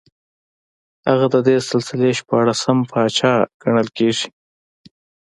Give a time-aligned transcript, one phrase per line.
[1.09, 4.27] هغه د دې سلسلې شپاړسم پاچا ګڼل کېږي